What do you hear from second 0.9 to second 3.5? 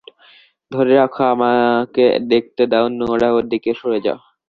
রাখ আমাকে দেখতে দাও, নোরা,